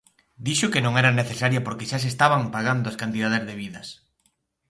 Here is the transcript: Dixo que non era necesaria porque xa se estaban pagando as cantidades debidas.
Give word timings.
Dixo 0.45 0.71
que 0.73 0.83
non 0.85 0.93
era 1.01 1.17
necesaria 1.21 1.65
porque 1.65 1.87
xa 1.89 1.97
se 2.03 2.09
estaban 2.13 2.43
pagando 2.55 2.85
as 2.89 2.99
cantidades 3.01 3.45
debidas. 3.49 3.87